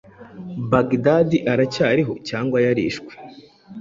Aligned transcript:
Baghdadi 0.71 1.37
aracyariho 1.51 2.13
cyangwa 2.29 2.57
yarishwe 2.65 3.11